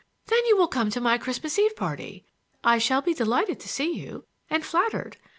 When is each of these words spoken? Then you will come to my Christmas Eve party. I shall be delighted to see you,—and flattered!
Then 0.25 0.43
you 0.47 0.57
will 0.57 0.65
come 0.67 0.89
to 0.89 0.99
my 0.99 1.19
Christmas 1.19 1.59
Eve 1.59 1.75
party. 1.75 2.25
I 2.63 2.79
shall 2.79 3.03
be 3.03 3.13
delighted 3.13 3.59
to 3.59 3.69
see 3.69 3.91
you,—and 3.93 4.65
flattered! 4.65 5.17